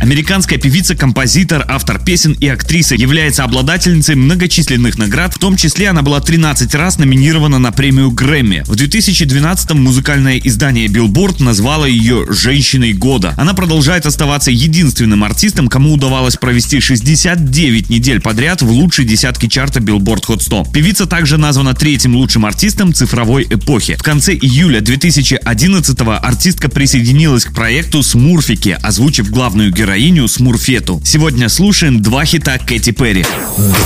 [0.00, 6.00] Американская певица, композитор, автор песен и актриса является обладательницей многочисленных наград, в том числе она
[6.00, 8.64] была 13 раз номинирована на премию Грэмми.
[8.66, 13.34] В 2012-м музыкальное издание Billboard назвало ее «Женщиной года».
[13.36, 19.80] Она продолжает оставаться единственным артистом, кому удавалось провести 69 недель подряд в лучшей десятке чарта
[19.80, 20.68] Billboard Hot 100.
[20.72, 23.96] Певица также названа третьим лучшим артистом цифровой эпохи.
[23.96, 31.02] В конце июля 2011-го артистка присоединилась к проекту «Смурфики», озвучив главную героиню героиню Смурфету.
[31.04, 33.24] Сегодня слушаем два хита Кэти Перри.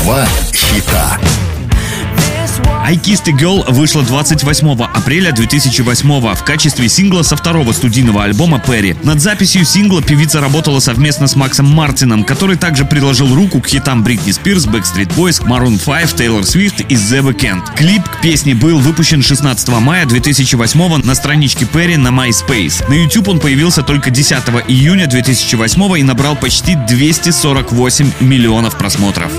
[0.02, 1.18] Два хита.
[2.86, 8.58] I Kissed a Girl вышла 28 апреля 2008 в качестве сингла со второго студийного альбома
[8.58, 8.94] Перри.
[9.02, 14.04] Над записью сингла певица работала совместно с Максом Мартином, который также приложил руку к хитам
[14.04, 17.74] Бритни Спирс, Backstreet Boys, Maroon 5, Taylor Swift и The Weeknd.
[17.74, 22.86] Клип к песне был выпущен 16 мая 2008 на страничке Перри на MySpace.
[22.90, 24.36] На YouTube он появился только 10
[24.68, 29.32] июня 2008 и набрал почти 248 миллионов просмотров.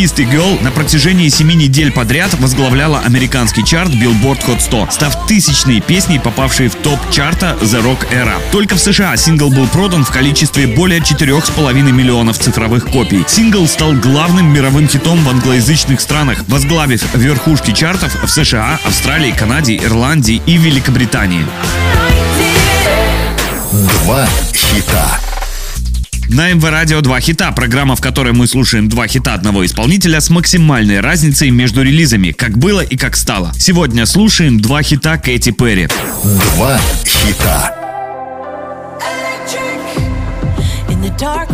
[0.00, 5.82] A Girl на протяжении 7 недель подряд возглавляла американский чарт Billboard Hot 100, став тысячной
[5.82, 8.40] песней, попавшей в топ чарта The Rock Era.
[8.50, 13.24] Только в США сингл был продан в количестве более 4,5 миллионов цифровых копий.
[13.28, 19.76] Сингл стал главным мировым хитом в англоязычных странах, возглавив верхушки чартов в США, Австралии, Канаде,
[19.76, 21.44] Ирландии и Великобритании.
[23.70, 25.29] Два хита.
[26.32, 30.30] На МВ Радио два хита, программа, в которой мы слушаем два хита одного исполнителя с
[30.30, 33.52] максимальной разницей между релизами, как было и как стало.
[33.58, 35.88] Сегодня слушаем два хита Кэти Перри.
[36.54, 37.79] Два хита.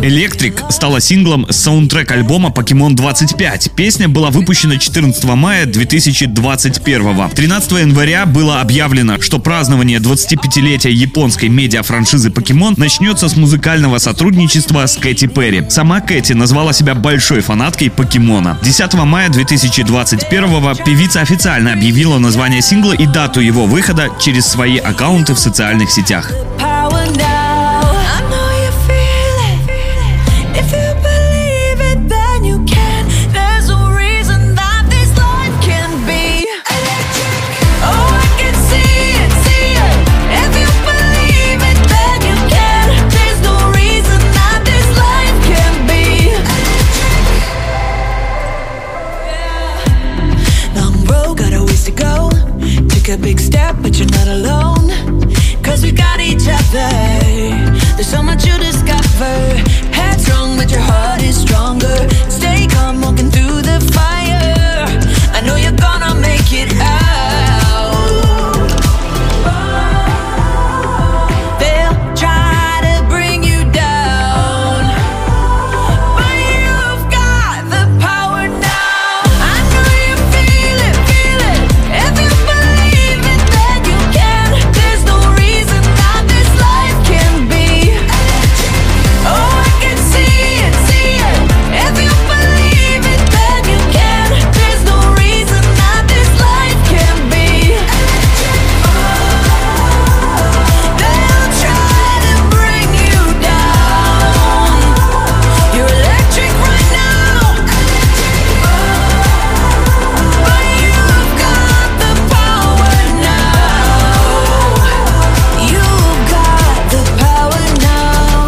[0.01, 3.71] Электрик стала синглом с саундтрек альбома Покемон 25.
[3.75, 7.29] Песня была выпущена 14 мая 2021.
[7.29, 14.95] 13 января было объявлено, что празднование 25-летия японской медиа-франшизы Покемон начнется с музыкального сотрудничества с
[14.95, 15.69] Кэти Перри.
[15.69, 18.57] Сама Кэти назвала себя большой фанаткой Покемона.
[18.63, 25.33] 10 мая 2021 певица официально объявила название сингла и дату его выхода через свои аккаунты
[25.33, 26.31] в социальных сетях.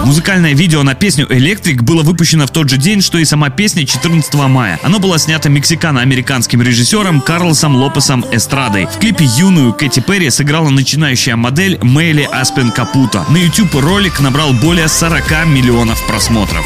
[0.10, 3.86] Музыкальное видео на песню «Электрик» было выпущено в тот же день, что и сама песня
[3.86, 4.80] 14 мая.
[4.82, 8.88] Оно было снято мексикано-американским режиссером Карлосом Лопесом Эстрадой.
[8.88, 13.24] В клипе юную Кэти Перри сыграла начинающая модель Мэйли Аспен Капута.
[13.30, 16.66] На YouTube ролик набрал более 40 миллионов просмотров.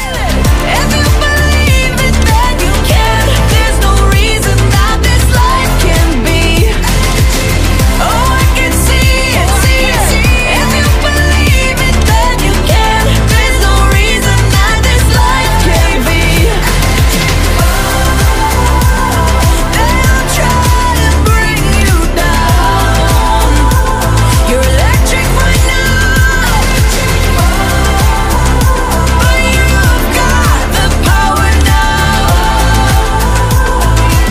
[0.66, 1.03] Это